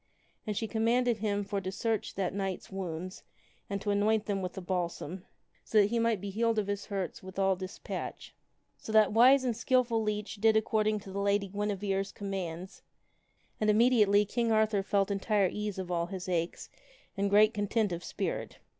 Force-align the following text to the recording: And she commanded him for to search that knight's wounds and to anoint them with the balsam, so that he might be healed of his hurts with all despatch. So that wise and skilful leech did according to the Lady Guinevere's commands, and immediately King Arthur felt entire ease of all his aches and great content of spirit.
And 0.47 0.57
she 0.57 0.67
commanded 0.67 1.17
him 1.17 1.43
for 1.43 1.61
to 1.61 1.71
search 1.71 2.15
that 2.15 2.33
knight's 2.33 2.71
wounds 2.71 3.21
and 3.69 3.79
to 3.81 3.91
anoint 3.91 4.25
them 4.25 4.41
with 4.41 4.53
the 4.53 4.59
balsam, 4.61 5.25
so 5.63 5.77
that 5.77 5.91
he 5.91 5.99
might 5.99 6.19
be 6.19 6.31
healed 6.31 6.57
of 6.57 6.65
his 6.65 6.87
hurts 6.87 7.21
with 7.21 7.37
all 7.37 7.55
despatch. 7.55 8.33
So 8.79 8.91
that 8.93 9.13
wise 9.13 9.43
and 9.43 9.55
skilful 9.55 10.01
leech 10.01 10.37
did 10.37 10.57
according 10.57 11.01
to 11.01 11.11
the 11.11 11.19
Lady 11.21 11.47
Guinevere's 11.49 12.11
commands, 12.11 12.81
and 13.59 13.69
immediately 13.69 14.25
King 14.25 14.51
Arthur 14.51 14.81
felt 14.81 15.11
entire 15.11 15.49
ease 15.51 15.77
of 15.77 15.91
all 15.91 16.07
his 16.07 16.27
aches 16.27 16.71
and 17.15 17.29
great 17.29 17.53
content 17.53 17.91
of 17.91 18.03
spirit. 18.03 18.57